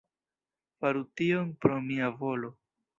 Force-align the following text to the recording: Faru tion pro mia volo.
Faru 0.79 1.05
tion 1.21 1.55
pro 1.65 1.81
mia 1.87 2.13
volo. 2.25 2.55